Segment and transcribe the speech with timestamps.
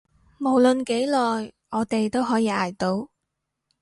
[0.39, 3.11] 無論幾耐，我哋都可以捱到